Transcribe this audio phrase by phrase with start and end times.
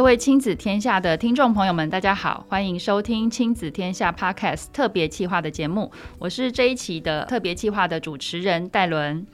[0.00, 9.26] 各位亲子天下的听众朋友们，大家好，欢迎收听亲子天下 Podcast 特别计划的节目，我是这一期的特别计划的主持人戴伦。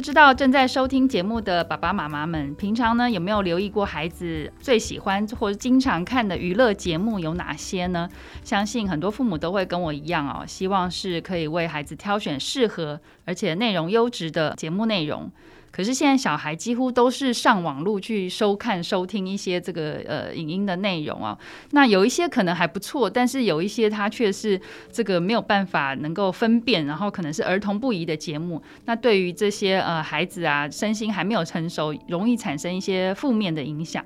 [0.00, 8.08] 不知道正在收听节目的爸爸妈妈们，平常呢有没有留意过孩子最喜欢或者经常看的娱乐节目有哪些呢？
[8.42, 15.30] 相信很多父母都会跟我一样哦，希望是可以为孩子挑选适合而且内容优质的节目内容。
[15.72, 21.38] 可是现在小孩几乎都是上网路去收看、收听一些这个呃影音的内容啊。
[21.70, 28.60] 那有一些可能还不错，但是有一些它却是这个没有办法能够分辨，然后可能是儿童不宜的节目。
[28.86, 34.04] 那对于这些呃孩子啊，身心还没有成熟，容易产生一些负面的影响。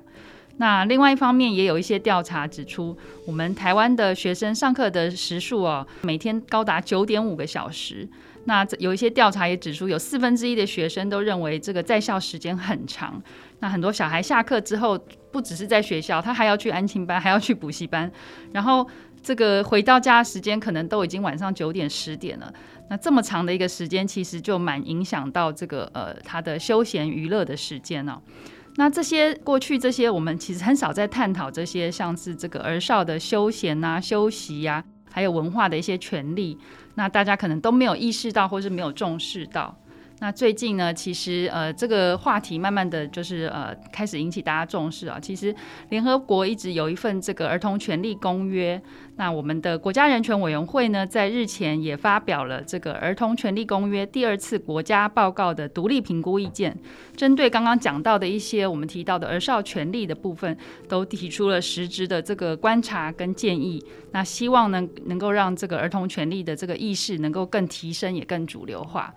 [0.58, 2.96] 那另外一方面，也有一些调查指出，
[3.26, 8.08] 我们台湾的学生上课的时数哦，每天高达九点五个小时。
[8.46, 13.22] 那有一些调查也指出，有四分之一的学生都认为这个在校时间很长。
[13.60, 14.98] 那很多小孩下课之后，
[15.32, 18.10] 不只是在学校，他还要去安亲班，还要去补习班，
[18.52, 18.86] 然后
[19.22, 22.52] 这个回到家时间可能都已经晚上九点十点了。
[22.90, 28.20] 那这么长的一个时间，其实就蛮影响到这个呃他的休闲娱乐的时间哦。
[28.76, 34.84] 那这些过去这些，我们其实很少在探讨这些，像是这个儿少的休闲啊、休息呀、
[35.14, 36.58] 还有文化的一些权利，
[36.96, 39.72] 那大家可能都没有意识到，或是没有重视到。
[40.24, 45.20] 那最近呢，其实呃这个话题慢慢的就是呃开始引起大家重视啊。
[45.20, 45.54] 其实
[45.90, 48.80] 联合国一直有一份这个儿童权利公约，
[49.16, 56.74] 那我们的国家人权委员会呢，在日前也发表了这个儿童权利公约第二次国家报告的独立评估意见，
[57.14, 60.56] 针对刚刚讲到的一些我们提到的儿少权利的部分，
[60.88, 63.78] 都提出了实质的这个观察跟建议。
[64.12, 69.12] 那希望呢能够让这个儿童权利的这个意识能够更提升，也更主流化。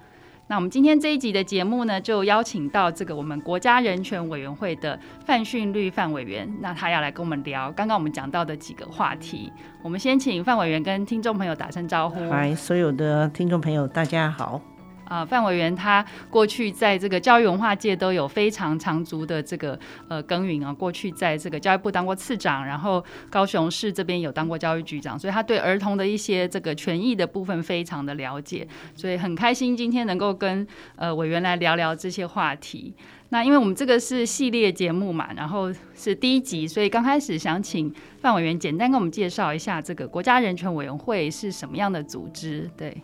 [0.49, 9.51] 那我们今天这一集的节目呢，就邀请到这个我们国家人权委员会的范训律范委员，那他要来跟我们聊刚刚我们讲到的几个话题。
[9.83, 12.29] 我们先请范委员跟听众朋友打声招呼。
[12.29, 14.61] 嗨，所有的听众朋友，大家好。
[15.07, 20.73] 啊，范委员他过去在这个教育文化界都有非常长足的这个呃耕耘啊。
[20.73, 28.67] 过去在这个教育部当过次长，然后高雄市这边有当过教育局长，所以他对儿童的一些这个权益的部分非常的了解。
[28.95, 32.93] 所以很开心今天能够跟呃委员来聊聊这些话题。
[33.29, 42.95] 那因为我们这个是系列节目嘛，然后是第一集，所以刚开始想请范委员简单跟我们介绍一下这个国家人权委员会是什么样的组织，对。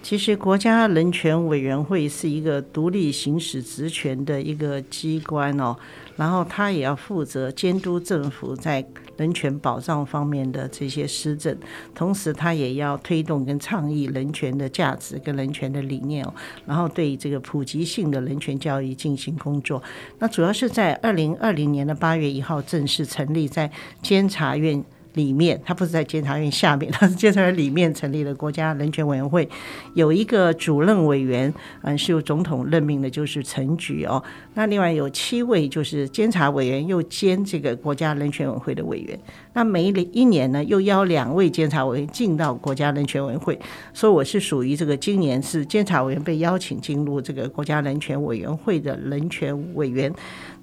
[0.00, 5.76] 其实，国家人权委员会是一个独立行使职权的一个机关哦，
[6.16, 8.82] 然后他也要负责监督政府在
[9.18, 11.54] 人权保障方面的这些施政，
[11.94, 16.32] 同时他也要推动跟倡议人权的价值跟人权的理念哦，
[16.64, 19.82] 然后对这个普及性的人权教育进行工作。
[20.20, 23.70] 那主要是在二零二零年的八月一号正式成立在
[24.00, 24.82] 监察院。
[25.18, 29.46] 里面，他不是在监察院下面， 他是监察院里面成立了国家人权委员会，
[29.94, 31.52] 有一个主任委员，
[31.82, 34.22] 嗯，是由总统任命的，就是陈菊哦。
[34.54, 39.18] 那另外有七位就是监察委员，又兼这个国家人权委员会的委员。
[39.54, 43.58] 那每一年呢，又邀两位监察委员进到国家人权委员会，
[43.92, 50.12] 所以我是属于这个今年是监察委员被邀请进入这个国家人权委员会的人权委员。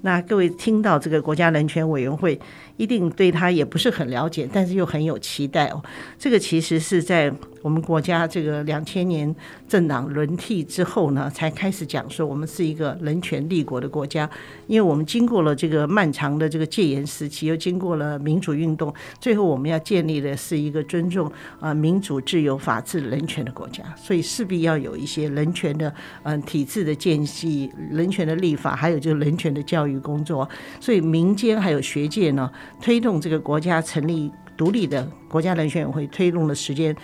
[0.00, 2.38] 那各位听到这个国家人权委员会，
[2.76, 5.82] 一定对他也不是很了解，但是又很有期待哦。
[6.18, 7.32] 这个其实是在
[7.62, 9.34] 我们国家这个两千年
[9.66, 14.28] 政党轮替之后呢，才开始讲说我们是一个人权立国的国家，
[14.66, 25.92] 因为我们经过了这个漫长的这个戒严时期，又经过了民主运动，最后我们要建立的是一个尊重啊民主、自由、法治、人权的国家，所以势必要有一些人权的
[26.22, 30.48] 嗯体制的建立、人权的立法，还有就是人权的教育工作。
[30.80, 32.50] 所以民间还有学界呢，
[32.80, 36.96] 推动这个国家成立独立的国家人权委员会，推动的时间。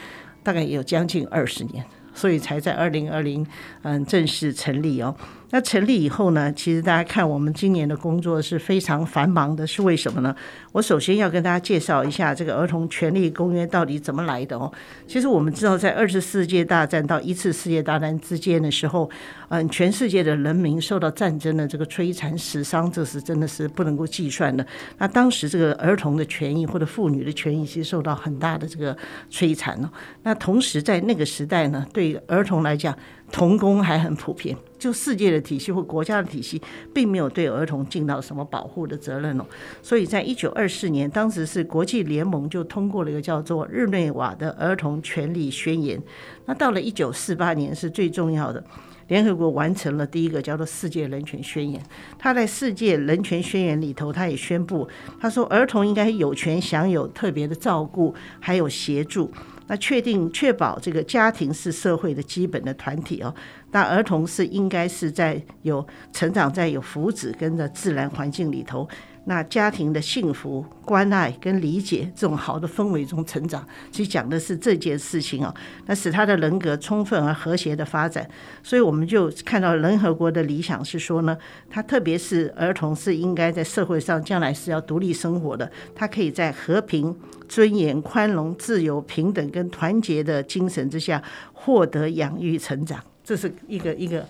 [0.45, 3.47] 大概有将近二十年，所以才在二零二零
[3.83, 5.15] 嗯正式成立哦。
[5.51, 10.35] 那成立以后呢，其实大家看我们今年的工作是非常繁忙的，是为什么呢？
[10.73, 14.73] 我首先要跟大家介绍一下这个儿童权利公约到底怎么来的哦。
[15.07, 19.09] 其实我们知道，在二次世界大战到一次世界大战之间的时候，
[19.51, 24.67] 嗯，全世界的人民受到战争的这个摧残、死伤，这是真的是不能够计算的。
[24.97, 28.97] 那当时这个儿童的权益或者妇女的权益，其实受到很大的这个
[29.31, 29.91] 摧残哦。
[30.23, 32.97] 那同时在那个时代呢，对儿童来讲，
[33.31, 36.61] 童工还很普遍，就世界的体系或国家的体系，
[36.95, 39.45] 并没有对儿童尽到什么保护的责任哦。
[39.83, 45.99] 所以在一九二二四年，当时是国际联盟就通过了一个叫做《日内瓦的儿童权利宣言》。
[46.47, 48.63] 那到了一九四八年是最重要的，
[49.09, 51.83] 联合国完成了第一个叫做《世界人权宣言》。
[52.17, 54.89] 他在《世界人权宣言》里头，他也宣布，
[55.21, 59.33] 他说儿童应该有权享有特别的照顾，还有协助。
[59.67, 63.35] 那确定确保这个家庭是社会的基本的团体哦，
[63.73, 68.89] 那儿童是应该是在有成长在有福祉跟着自然环境里头。
[69.25, 75.55] 那家庭的幸福、关爱跟理解这种好的氛围中成长，其实讲的是这件事情啊。
[75.87, 78.29] 那使他的人格充分而和谐的发展。
[78.65, 81.39] 所以我们就看到联合国的理想是说呢，
[81.71, 87.17] 他特别是儿童是应该在社会上将来是要独立生活的，他可以在和平、
[87.49, 91.23] 尊严、宽容、自由、平等跟团结的精神之下
[91.53, 92.99] 获得养育成长。
[93.23, 94.27] 这是一个一个。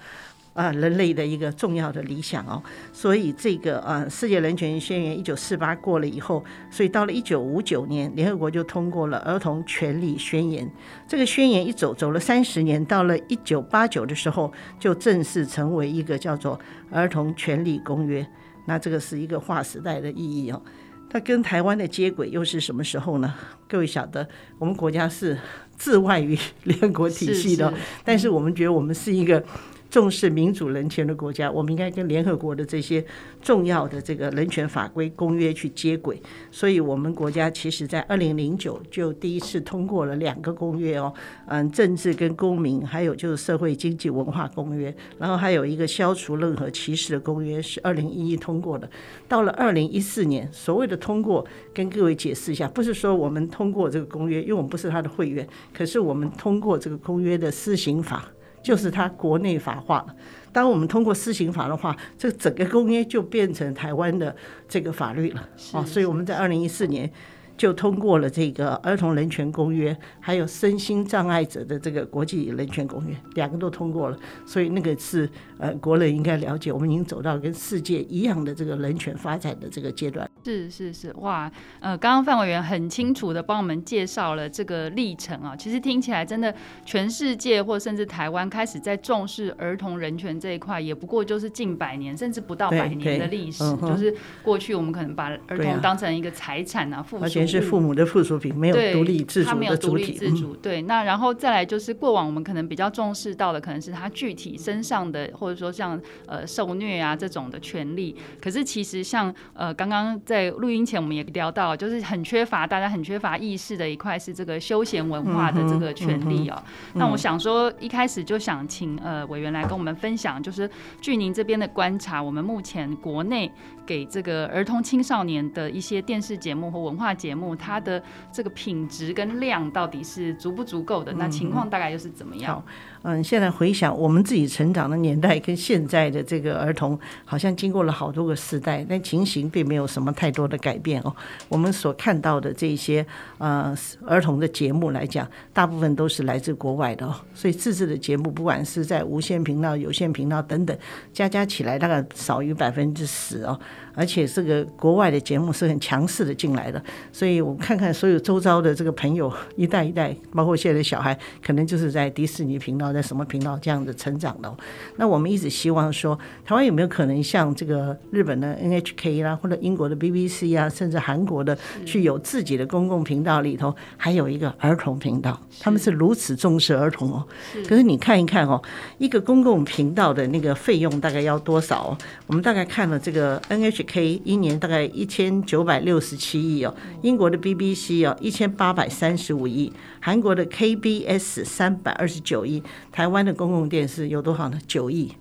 [0.54, 2.62] 啊，人类的一个重要的理想哦，
[2.92, 10.70] 所以这个啊，世界人权宣言一九四八过了以后，所以到了一九五九年，联合国就通过了儿童权利宣言。
[11.08, 16.60] 这个宣言一走走了三十年，到了一九八九的时候，就正式成为一个叫做
[16.90, 18.26] 儿童权利公约。
[18.66, 20.62] 那这个是一个划时代的意义哦。
[21.08, 23.34] 它跟台湾的接轨又是什么时候呢？
[23.66, 24.28] 各位晓得，
[24.58, 25.38] 我们国家是
[25.76, 29.42] 自外于联合国体系的，是是但是我们觉得我们是一个。
[29.92, 33.04] 重视民主人权的国家，我们应该跟联合国的这些
[33.42, 36.18] 重要的这个人权法规公约去接轨。
[36.50, 41.12] 所以，我们国家其实在二零零九就第一次通过了两个公约哦，
[41.44, 48.88] 嗯，政治跟公民，还有就是社会经济文化公约，然后还有一个消除任何歧视的公约是二零一一通过的。
[49.28, 58.26] 到了二零一四年，所谓的通过，跟各位解释一下，不是说我们通过这个公约，因为我们不是他的会员，可是我们通过这个公约的施行法。
[58.62, 60.14] 就是它国内法化了。
[60.52, 64.34] 当我们通过施行法的话，这整个公约就变成台湾的
[64.68, 65.48] 这个法律了。
[65.72, 67.10] 哦，所以我们在二零一四年
[67.56, 74.18] 就通过了这个儿童人权公约，还有身心障碍者的这个国际人权公约，两个都通过了。
[74.46, 75.28] 所以那个是
[75.58, 80.28] 呃，国人应该了解，我们已经走到跟世界一样的这个人权发展的这个阶段。
[80.44, 81.50] 是是是，哇，
[81.80, 85.54] 呃，刚刚范委员很清楚的帮我们介绍了这个历程啊。
[85.54, 86.52] 其实听起来真的，
[86.84, 93.62] 全世界或甚至台湾开始在重视儿童人权这一块，也不过就是近百年，甚至不到百年的历史。
[93.82, 94.12] 就是
[94.42, 99.50] 过去我们可能把儿童当成一个财产啊，附属是父母的附属品，没有独立自主的主体。
[99.50, 100.54] 他没有独立自主。
[100.56, 108.16] 对，那然后再来就是过往我们可能比较重视到的，可能是他具体身上的，或者说像呃受虐啊这种的权利。
[108.40, 110.02] 可是其实像呃刚刚。
[110.24, 116.62] 在录音前，我们也聊到，就是很缺乏大家很缺乏意识的一块是这个休闲文化的这个权利哦。
[116.94, 123.50] 那我想说，一开始就想请呃委员来跟我们分享，就是据您这边的观察，我们目前国内
[123.84, 128.02] 给这个儿童青少年的一些电视节目和文化节目，它的
[128.32, 131.12] 这个品质跟量到底是足不足够的？
[131.14, 132.62] 那情况大概又是怎么样？
[133.02, 141.14] 嗯，现在回想我们自己成长的年代跟现在的这个儿童，好像经过了好多个时代，但情形并没有什么太多的改变哦。
[141.48, 143.04] 我们所看到的这些
[143.38, 143.76] 呃
[144.06, 147.14] 儿童的节目来讲，大部分都是来自国外的哦。
[147.34, 150.76] 所以自制的节目，不管是在无线频道、有线频道等等，
[151.12, 153.58] 加加起来大概少于百分之十哦。
[153.94, 156.82] 而且这个国外的节目是很强势的进来的，
[157.12, 164.56] 所以我看看所有周遭的这个朋友一代一代，包括现在的小孩，可能就是在迪士尼频道，在什么频道这样子成长的。
[164.96, 177.26] 那我们一直希望说，台湾有没有可能像这个日本的 NHK 啦，或者英国的 BBC 啊，甚至韩国的，去有自己的公共频道里头还有一个儿童频道，他们是如此重视儿童哦。
[177.68, 178.62] 可是你看一看哦，
[178.96, 181.94] 一个公共频道的那个费用大概要多少？
[182.26, 183.82] 我们大概看了这个 NH。
[183.84, 186.72] K 一年大概一千九百六十七亿哦，
[187.12, 194.58] 英国的 BBC 哦一千八百三十五亿，韩国的 KBS 三百二十九亿，台湾的公共电视有多少呢？
[194.66, 195.12] 九亿。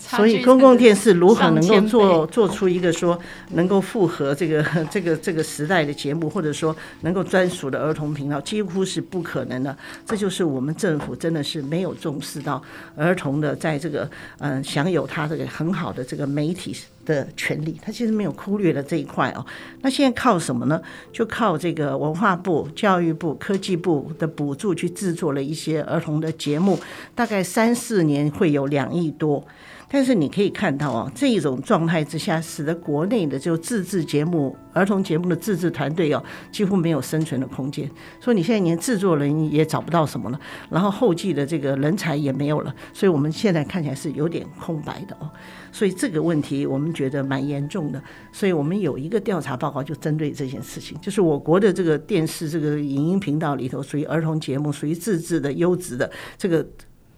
[0.00, 3.16] 所以公共电视如何能够做做出一个说
[3.50, 9.76] 能够符合这个 这个这个时代的节目，或者说能够专属的儿童频道，几乎是不可能的。
[10.06, 12.60] 这就是我们政府真的是没有重视到
[12.96, 19.44] 儿童的在这个嗯享有他这个很好的这个媒体的权利，他其实没有忽略了这一块哦。
[19.82, 20.80] 那现在靠什么呢？
[21.12, 26.78] 就靠这个文化部、教育部、科技部的补助去制作了一些儿童的节目，
[27.14, 29.44] 大概三四年会有两亿多。
[29.86, 37.88] 但是你可以看到啊，这一种状态之下，使得国内的就自制节目、儿童节目的自制团队哦，几乎没有生存的空间。
[38.20, 45.30] 所以你现在连制作人也找不到什么了，然后后继的这个人才也没有了，所以我们现在看起来是有点空白的哦。
[45.74, 48.00] 所以这个问题我们觉得蛮严重的。
[48.32, 56.64] 所以我们有一个调查报告，就针对这件事情，就是我国的这个电视这个影音频道里头，属于儿童节目，属于自制的优质的这个。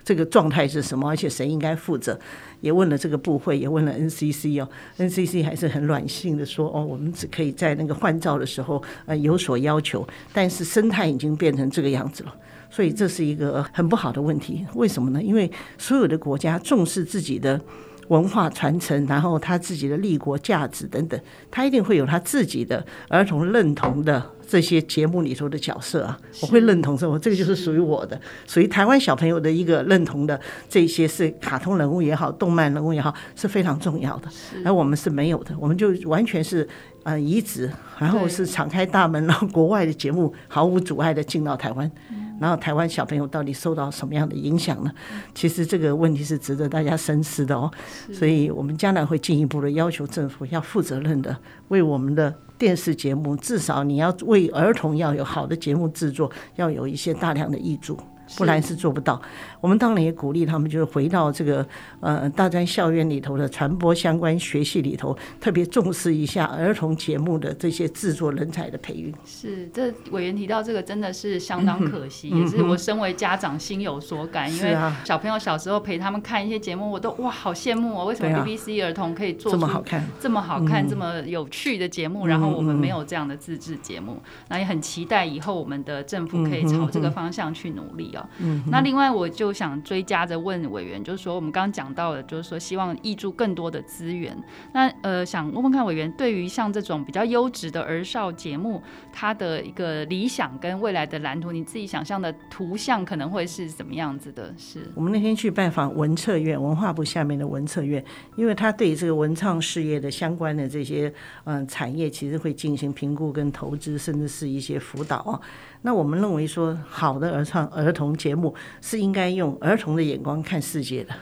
[0.07, 1.09] 这个状态是什么？
[1.09, 2.17] 而且谁应该负责？
[2.61, 12.33] 也问了这个部会，也问了 NCC 哦，NCC 还是很软性的说，哦，我们只可以在那个换照的时候呃有所要求，但是生态已经变成这个样子了，
[12.71, 14.65] 所以这是一个很不好的问题。
[14.75, 15.21] 为什么呢？
[15.21, 17.61] 因为所有的国家重视自己的。
[18.09, 21.21] 文化传承，然后他自己的立国价值等等，
[21.51, 26.19] 他一定会有他自己的儿童认同的这些节目里头的角色啊。
[26.43, 27.19] 我会认同说，我？
[27.19, 34.29] 这个就是属于我的，属于台湾小朋友的一个认同的这些是卡通人物也好，动漫人物也好，是非常重要的。
[34.65, 36.69] 而我们是没有的，我们就完全是
[37.03, 41.91] 呃移植，然后是敞开大门，让国外的节目毫无阻碍的进到台湾。
[42.41, 44.91] 然后台湾小朋友到底受到什么样的影响呢？
[45.35, 47.71] 其实这个问题是值得大家深思的哦。
[48.13, 51.37] 所以我们将来会进一步的要求政府要负责任的
[51.69, 57.99] 为我们的电视节目，至少你要为儿童要有好的节目制作，要有一些大量的益助。
[58.37, 59.23] 不然是做不到。
[59.67, 61.67] 我们当然也鼓励他们，就是回到这个
[61.99, 69.13] 呃大专校园里头的传播相关学系里头，特别重视一下儿童节目的这些制作人才的培育。
[69.25, 88.07] 是，这委员提到这个真的是相当可惜，嗯、也是我身为家长心有所感，嗯、因为小朋友小时候陪他们看一些节目，我都哇好羡慕哦，为什么 BBC 儿童可以做这么好看、这么好看、这么有趣的节目，然后我们没有这样的自制节目，那也很期待以后我们的政府可以朝这个方向去努力。
[88.39, 94.37] 嗯，那另外我就想追加着问委员，就是说我们刚刚讲到的，就是说希望挹注更多的资源。
[94.73, 98.83] 那呃，想问问看委员，对于像这种比较优质的儿少节目，
[99.13, 104.55] 它的一个理想跟未来的蓝图，你自己想象的图像可能会是怎么样子的？
[104.59, 108.05] 是我们那天去拜访文策院，文化部下面的文策院，
[108.37, 111.13] 因为他对这个文创事业的相关的这些
[111.45, 115.41] 嗯、产业，其实会进行评估跟投资，甚至是一些辅导。
[115.87, 121.15] 那我们认为说，好的儿创儿童节目是应该用儿童的眼光看世界的。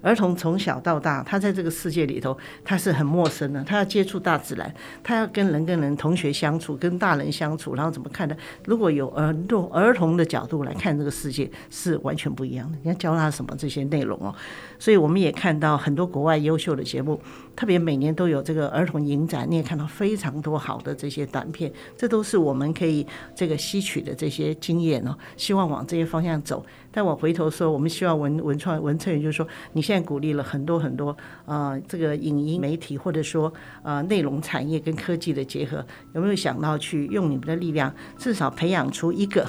[0.00, 3.62] 儿童从小到大，他在这个世界里头，他是很陌生的。
[3.64, 8.36] 他要接触大自然，他要跟人跟人、同学相处，跟大人相处，然后怎么看呢？
[8.64, 12.78] 如果有儿童 儿童的角度来看这个世界，是完全不一样的。
[12.82, 14.34] 你要教他什么这些内容哦？
[14.78, 17.20] 所以我们也看到很多国外优秀的节目，
[17.56, 25.16] 特别每年都有这个儿童影展，你也看到非常多好的这些短片，这都是我们可以这个吸取的这些经验哦。
[25.36, 26.64] 希望往这些方向走。
[26.90, 31.10] 但我回头说，我们希望文文创文策院就是说，你现在鼓励了很多很多
[31.44, 33.52] 啊、呃，这个影音媒体或者说
[33.82, 39.46] 啊、呃、内容产业跟科技的结合，有没有想到去用你们的力量，至少培养出一个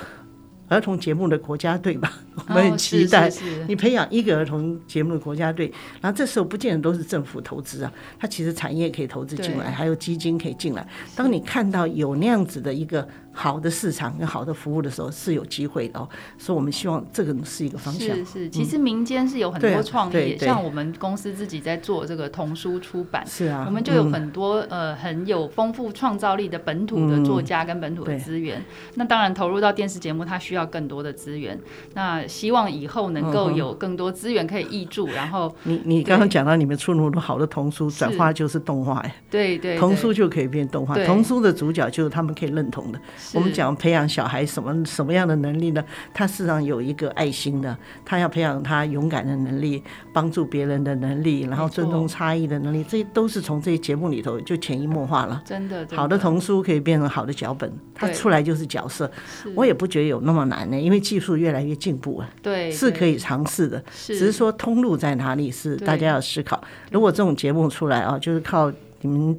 [0.70, 2.14] 儿童节目的国家队吧？
[2.48, 3.30] 我们很期待
[3.68, 10.88] 你培养一个儿童节目的国家队，然后这时候不见得都是政府投资啊，它其实产业可以投资进来，还有基金可以进来。
[11.16, 13.08] 当你看到有那样子的一个。
[13.32, 18.14] 好的市场跟好的服务的时候是有机会的哦，所以我们希望这个是一个方向。
[18.18, 28.62] 是是，其实民间是有很多创意，像我们公司自己在做这个童书出版，是啊，我们就有很多呃很有丰富创造力的本土的作家跟本土的资源。
[28.96, 31.60] 那当然投入到电视节目，它需要更多的资源。
[31.94, 35.08] 那希望以后能够有更多资源可以挹注。
[35.08, 43.00] 然后你你刚刚讲到你们出那么多好的童书，转化就是动画哎，对对， 童书就可以变动画，童书的主角就是他们可以认同的。
[43.34, 45.84] 我们讲培养小孩什么什么样的能力呢？
[46.14, 55.42] 他事实上有一个爱心的，他要培养他勇敢的能力，帮助别人的能力，然后尊重差异的能力，这些都是从这些节目里头就潜移默化了。
[55.46, 59.10] 真的，好的童书可以变成好的脚本，他出来就是角色。
[59.56, 62.30] 我也不觉得有那么难呢，因为技术越来越进步啊。
[62.42, 66.62] 对，是可以尝试的，只是说通路在哪里是大家要思考。
[66.92, 68.70] 如果这种节目出来啊，就是靠
[69.02, 69.38] 你们。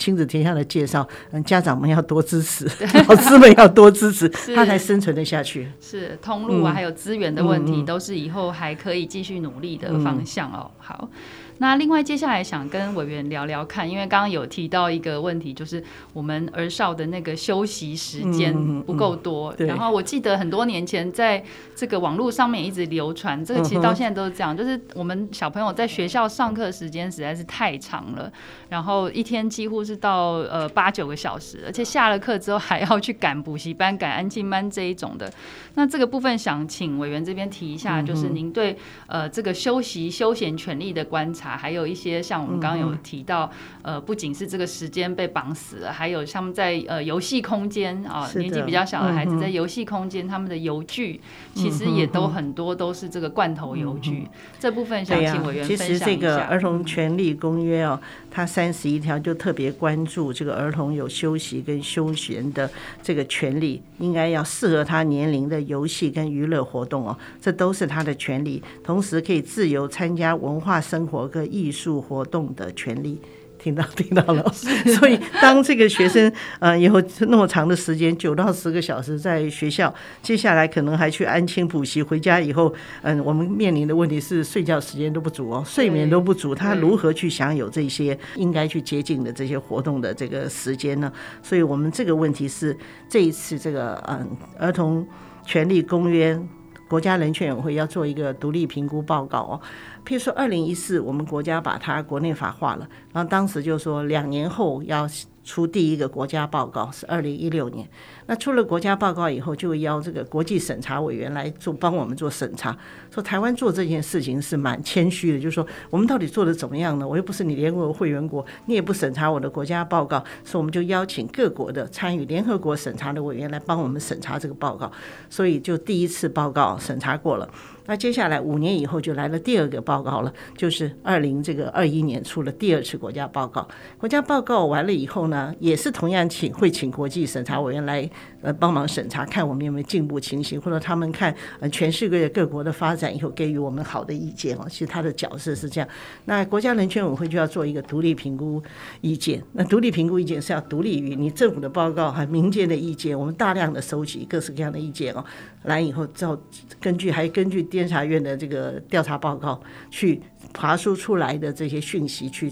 [0.00, 2.64] 亲子天下的介绍，嗯，家长们要多支持，
[3.08, 5.68] 老师们要多支持，他才生存得下去。
[5.80, 10.70] 是通路啊，还有资源的问题，都是以后还可以继续努力的方向哦。
[10.78, 11.10] 好。
[11.58, 19.52] 那另外接下来想跟委员聊聊看，因为刚刚有提到一个问题，就是我们儿少的那个休息时间不够多。
[19.58, 21.42] 然后我记得很多年前在
[21.74, 28.32] 这个网络上面一直流传，这个其实到现在都是这样，就是我们小朋友在学校上课时间实在是太长了，
[28.68, 35.28] 然后一天几乎是到呃八九个小时，而且下了课之后还要去赶补习班、赶安静班这一种的。
[35.74, 38.76] 那这个部分想请委员这边提一下，就是您对
[39.08, 41.47] 呃这个休息休闲权利的观察。
[41.48, 43.50] 查，还有一些像我们刚刚有提到，
[43.82, 51.20] 呃，不仅是这个时间被绑死了，还有像在呃游戏空间啊，年纪比较小的孩子在游戏空间，他们的游具
[51.54, 54.26] 其实也都很多都是这个罐头游具。
[54.60, 56.04] 这部分想请委员分享一下。
[56.04, 57.98] 其实这个儿童权利公约哦，
[58.30, 62.70] 它三十一条就特别关注这个儿童有休息跟休闲的
[63.02, 73.20] 这个权利，应该要适合他年龄的游戏跟娱乐活动哦，这都是他的权利，同时可以自由参加文化生活跟艺术活动的权利。
[73.60, 74.52] 听到 听到了，
[75.00, 79.92] 所以当这个学生呃以后那么长的时间，九到十个小时在学校，
[80.22, 91.12] 接下来可能还去安亲补习，回家以后，嗯，我们面临的问题是睡觉时间都不足哦，睡眠都不足，他如何去享有这些应该去接近的这些活动的这个时间呢？
[91.42, 92.78] 所以我们这个问题是
[93.08, 95.04] 这一次这个嗯儿童
[95.44, 96.40] 权利公约，
[96.88, 99.60] 国家人权委员会要做一个独立评估报告哦。
[100.06, 105.06] 譬如说，二零一四我们国家把它国内法化了，然后当时就说两年后要
[105.44, 107.88] 出第一个国家报告，是二零一六年。
[108.26, 112.76] 那出了国家报告以后，就邀这个国际审查委员来做帮我们做审查。
[113.22, 117.06] 台湾做这件事情是蛮谦虚的，就是说我们到底做得怎么样呢？
[117.06, 124.90] 我又不是你联合国会员国，你也不审查我的国家报告，所以我们就邀请各国的参与联合国审查的委员来帮我们审查这个报告。
[125.30, 127.48] 所以就第一次报告审查过了。
[127.86, 133.66] 那接下来五年以后就来了第二个报告了，就是二零这个二一年出了第二次国家报告。
[133.96, 138.08] 国家报告完了以后呢，也是同样请会请国际审查委员来
[138.42, 144.66] 呃帮忙审查，看我们有没有进步情形，或者他们看呃全世界各国的发展以后给予我们好的意见哦。
[144.68, 145.88] 其实他的角色是这样。
[146.24, 148.62] 那国家人权委员会就要做一个独立评估
[149.00, 149.42] 意见。
[149.52, 155.24] 那独立评估意见是要独立于你政府的报告和民间的意见，我们大量的收集各式各样的意见哦，
[155.62, 156.36] 来以后照
[156.80, 157.68] 根据还根据。
[157.68, 160.22] 监察院的这个调查报告，去
[160.54, 162.50] 爬梳出来的这些讯息，去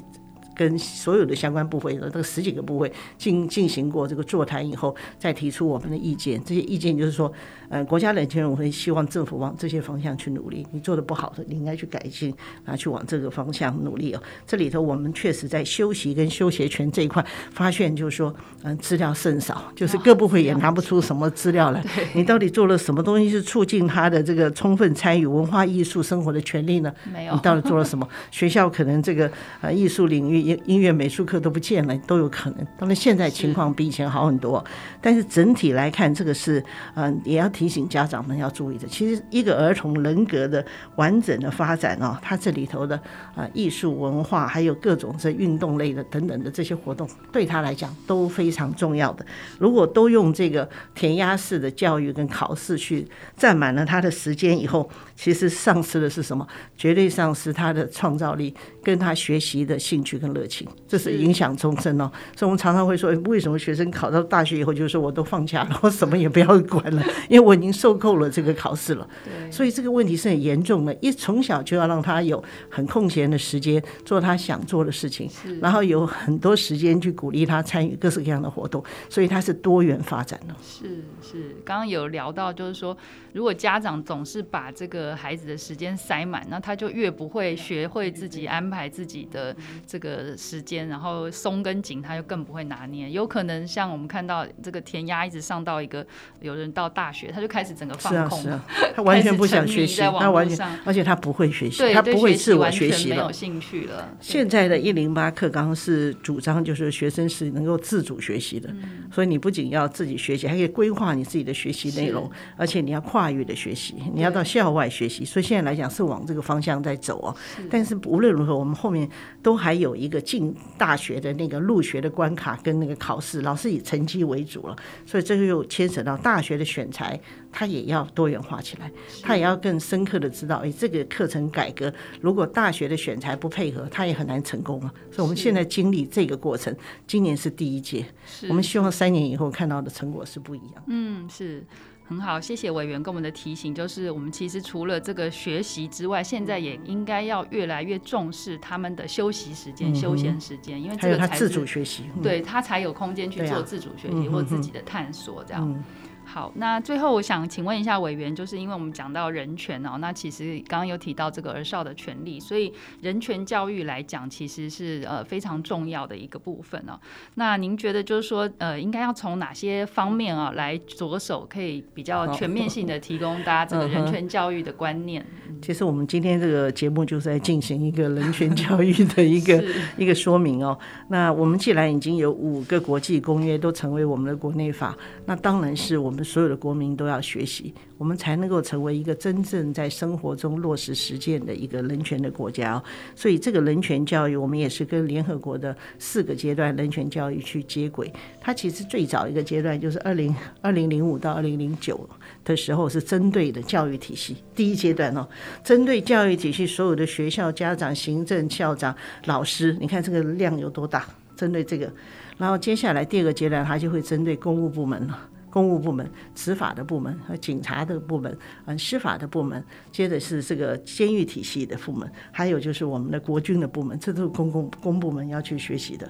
[0.56, 6.42] 跟所有的相关部会的这个十几个部会进进行过这个座谈以后，再提出我们的意见。
[6.42, 7.32] 这些意见就是说。
[7.68, 10.66] 呃，国家人权委员会希望政府往这些方向去努力。
[10.70, 12.32] 你做的不好的，你应该去改进，
[12.64, 14.22] 啊，去往这个方向努力哦。
[14.46, 18.32] 这里头我们确实在休息跟休闲权这一块发现，就是说，
[18.62, 21.84] 嗯，资料甚少，就是各部会也拿不出什么资料来。
[22.14, 26.94] 你到底做了什么东西是促进他的这个充分参与文化艺术生活的权利呢？
[27.12, 27.34] 没有。
[27.34, 28.08] 你到底做了什么？
[28.30, 29.28] 学校可能这个
[29.60, 32.66] 呃艺术领域音音乐美术课都不见了，都有可能。
[32.78, 34.64] 当然现在情况比以前好很多，
[35.00, 36.62] 但是整体来看，这个是
[36.94, 37.50] 嗯也要。
[37.56, 40.62] 提醒家长们要注意的，其实一个儿童人格的
[40.96, 42.94] 完整的发展啊，他这里头的
[43.34, 49.24] 啊艺术文化，还有各种这运动类的等等的这些活动，对他来讲都非常重要的。
[49.58, 56.46] 如果都用这个填鸭式的教育跟考试去占满了他的时间以后，其实丧失的是什么？
[56.76, 62.10] 绝对丧失他的创造力，跟他学习的兴趣跟热情，这是影响终身哦。
[62.36, 69.08] 所以，我们常常会说，为什么学生考到大学以后，就是说我都放假了， 我什么也不要管了，因为我已经受够了这个考试了。
[69.50, 70.94] 所以这个问题是很严重的。
[71.00, 80.54] 一从小就要让他有很空闲的时间做他想做的事情，然后有很多时间去鼓励他参与各式各样的活动，所以他是多元发展的。
[80.62, 82.96] 是是，刚刚有聊到，就是说，
[83.32, 89.54] 如果家长总是把这个孩子的时间塞满，那他就越不会学会自己安排自己的
[89.86, 93.10] 这个时间，然后松跟紧他就更不会拿捏。
[93.10, 96.04] 有可能像我们看到这个填鸭一直上到一个
[96.40, 104.16] 有人到大学，他就开始整个放空，是啊，是啊， 他完全不想学习，他完全而且他不会学习，他不会自我学习了，没有兴趣了。
[104.20, 108.72] 现在的一零八课纲是主张就是学生是能够自主学习的，
[109.12, 115.24] 所以你不仅要自己学习，还可以规划你自己的学习内容，而且你要跨域的学习，你要到校外学习。
[115.24, 117.36] 所以现在来讲是往这个方向在走哦。
[117.70, 119.08] 但是无论如何，我们后面
[119.42, 124.76] 都还有一个进大学的那个入学的关卡跟那个考试，老师以成绩为主了。
[125.04, 127.20] 所以这个又牵扯到大学的选材，
[127.52, 128.90] 它也要多元化起来，
[129.22, 134.92] 它也要更深刻的知道，哎，这个课程改革，如果大学的选材不配合，它也很难成功啊。
[135.10, 136.74] 所以我们现在经历这个过程，
[137.06, 138.06] 今年是第一届，
[138.48, 140.82] 我们希望三年以后看到的成果是不一样。
[140.86, 141.64] 嗯，是。
[142.08, 143.74] 很好，谢谢委员给我们的提醒。
[143.74, 155.42] 就是我们其实除了这个学习之外，现在也应该要越来越重视他们的休息时间、嗯、休闲时间，因为这个才是他自主学习，对他才有空间去做自主学习或自己的探索。
[155.42, 155.84] 这样，
[156.26, 166.98] 好，那最后我想请问一下委员，就是因为我们讲到人权哦，那其实刚刚有提到这个儿少的权利，所以人权教育来讲，其实是呃非常重要的一个部分哦。
[167.36, 175.24] 那您觉得就是说，呃，应该要从哪些方面啊来着手，可以比较全面性的提供大家这个人权教育的观念？
[175.62, 179.64] 其实我们今天这个节目就是在进行一个人权教育的 一个
[179.96, 180.76] 一个说明哦。
[181.08, 192.82] 那我们既然已经有五个国际公约都成为我们的国内法，那当然是我们我们所有的国民都要学习，我们才能够成为一个真正在生活中落实实践的一个人权的国家。
[193.14, 198.10] 所以这个人权教育，我们也是跟联合国的四个阶段人权教育去接轨。
[198.40, 202.08] 它其实最早一个阶段就是二零二零零五到二零零九
[202.46, 205.28] 的时候，是针对的教育体系第一阶段哦。
[205.62, 211.04] 针对教育体系，所有的学校、家长、行政、校长、老师，你看这个量有多大？
[211.36, 211.92] 针对这个，
[212.38, 226.06] 然后接下来第二个阶段，它就会针对公务部门了，公务部门、执法的部门和警察的部门，嗯，司法的部门，接着是这个监狱体系的部门，还有就是我们的国军的部门，这都是公共公部门要去学习的。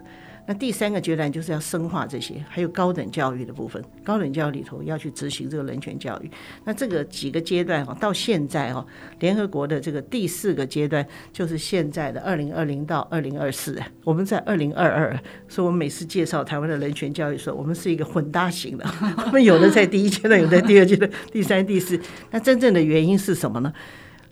[0.46, 6.30] 那第三个阶段就是要深化这些，还有高等教育的部分，高等教育里头要去执行这个人权教育。
[6.64, 8.86] 那这个几个阶段哈，到现在哈，
[9.18, 18.86] 联合国的这个第四个阶段就是现在的二零二零到二零二四，我们在二零二二，所以我们每次介绍台湾的人权教育的时候，我们是一个混搭型的，
[19.26, 22.00] 我们有的在第一阶段，有的在第二阶段，第三、第四。
[22.30, 23.72] 那真正的原因是什么呢？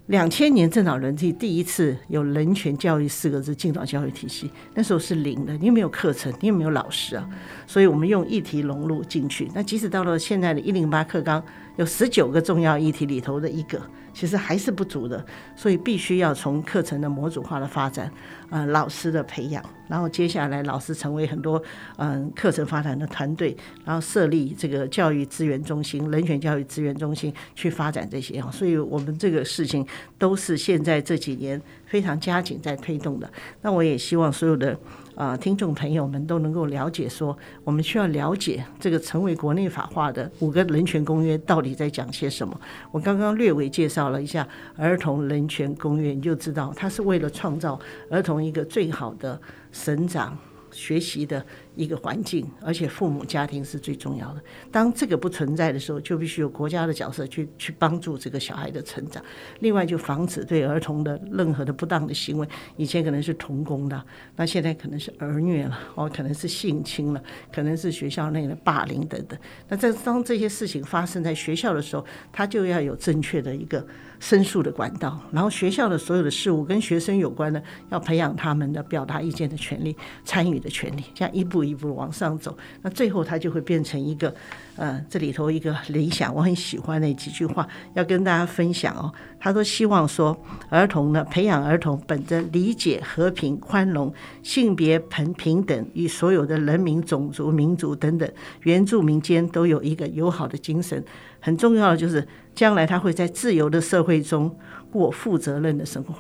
[0.08, 7.26] 两千年政党轮替第一次有人权教育四个字进到教育体系，那时候是零的，你有没有课程，你有没有老师啊？
[7.66, 9.50] 所以我们用议题融入进去。
[9.54, 11.42] 那即使到了现在的一零八课纲，
[11.76, 13.80] 有十九个重要议题里头的一个。
[14.16, 18.08] 其实还是不足的，所以必须要从课程的模组化的发展，
[18.48, 21.60] 呃，老师的培养，然后接下来老师成为很多
[21.96, 28.48] 嗯课程发展的团队，然后设立这个教育资源中心、人权教育资源中心去发展这些啊。
[28.52, 29.84] 所以我们这个事情
[30.16, 33.28] 都是现在这几年非常加紧在推动的。
[33.62, 34.78] 那我也希望所有的。
[35.14, 42.60] 啊，听众朋友们都能够了解说，我们需要了解这个成为国内法化的五个人权公约到底在讲些什么。
[42.90, 44.46] 我刚刚略微介绍了一下
[44.76, 47.78] 儿童人权公约，你就知道它是为了创造
[48.10, 50.36] 儿童一个最好的生长。
[50.74, 54.42] 学习的一个环境，而且父母家庭是最重要的。
[54.70, 59.24] 当这个不存在的时候，就必须有国家的角色去去帮助这个小孩的成长。
[59.60, 62.46] 另外，就防止对儿童的任何的不当的行为。
[62.76, 64.04] 以前可能是童工的，
[64.36, 69.38] 那现在可能是儿虐了，哦，可能是性侵了，可能是学校内的霸凌等等。
[69.68, 73.86] 那在当这些事情发生在学校的时候，他就要有正确的一个。
[74.20, 84.34] 申诉的管道，然后学校的所有的事务跟学生有关的，要培养他们的表达意见的权利、参与的权利，这样一步一步往上走，那最后他就会变成一个，
[84.76, 89.12] 呃，这里头一个理想，我很喜欢的几句话要跟大家分享哦。
[89.38, 90.36] 他说希望说，
[90.70, 98.26] 儿童呢，培养儿童本着理解、和平、宽容、性别平平等与所有的人民、种族、民族等等
[98.62, 101.04] 原住民间都有一个友好的精神。
[101.44, 104.50] 很重要的就是，将来他会在自由的社会中
[104.90, 106.14] 过负责任的生活，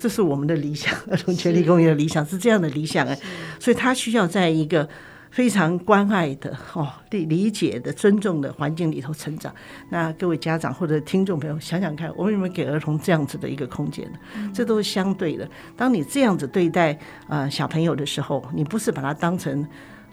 [0.00, 0.92] 这是我们的理想。
[1.08, 3.16] 儿童权利公约的理想是这样的理想哎，
[3.60, 4.88] 所以他需要在一个
[5.30, 9.54] 非常关爱的、哦理理解的、尊重的环境里头成长。
[9.90, 14.18] 那各位家长或者听众朋友，想想看，我们有没有给儿童这样子的一个空间呢？
[14.52, 15.48] 这都是相对的。
[15.76, 19.64] 当你这样子对待呃小朋友的时候，你不是把他当成。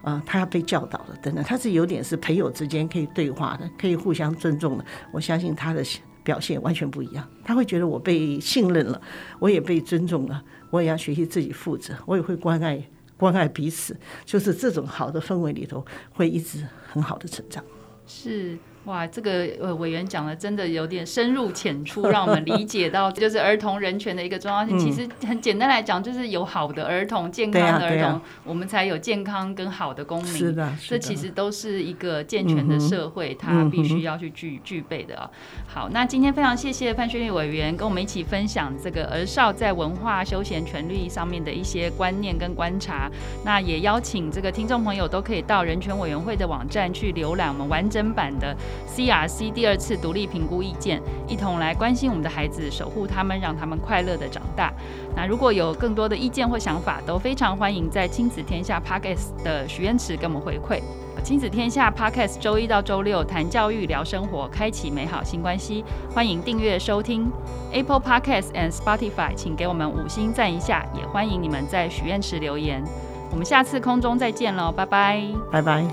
[0.02, 4.86] 啊、他要被教导的，等等，他是有点是朋友之间可以对话的，可以互相尊重的。
[5.12, 5.84] 我相信他的
[6.24, 9.02] 表现完全不一样，他会觉得我被信任了，
[9.40, 12.84] 我也被尊重了，我也要学习自己负责，我也会关爱
[13.18, 17.64] 关爱彼此，就是这种好的氛围里头会一直很好的成长。
[18.08, 18.58] 是。
[18.86, 24.78] 哇，这个呃委员讲的真的有点深入浅出， 让我们理解到就是儿童人权的一个重要性。
[24.80, 30.34] 其实很简单来讲，就是有好的儿童、健康的儿童，我们才有健康跟好的公民。
[30.34, 35.30] 是的，这其实都是一个健全的社会，它必须要去具具备的啊。
[35.68, 43.08] 好，那今天非常谢谢范学丽委员跟我们一起分享这个儿少在文化休闲权利上面的一些观念跟观察。
[43.46, 48.58] 那也邀请这个听众朋友都可以到人权委员会的网站去浏览我们完整版的。
[48.96, 54.72] CRC 第二次独立评估意见，一同来关心我们的孩子，守护他们，让他们快乐的长大。
[55.16, 60.82] 那如果有更多的意见或想法，都非常欢迎在亲子天下 Podcast 的许愿池给我们回馈。
[61.24, 65.86] 亲子天下 Podcast 周一到周六谈教育、聊生活，开启美好新关系。
[66.14, 67.32] 欢迎订阅收听
[67.72, 72.84] Apple Podcast and Spotify，请给我们五星赞一下，也欢迎你们在许愿池留言。
[73.30, 75.86] 我们下次空中再见喽，拜拜，拜拜。